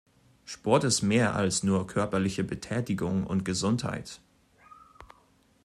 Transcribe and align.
Sport 0.45 0.83
ist 0.83 1.03
mehr 1.03 1.35
als 1.35 1.61
nur 1.61 1.85
körperliche 1.85 2.43
Betätigung 2.43 3.27
und 3.27 3.45
Gesundheit. 3.45 4.19